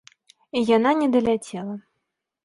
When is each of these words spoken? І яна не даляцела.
І 0.61 0.61
яна 0.69 0.93
не 1.01 1.09
даляцела. 1.15 1.75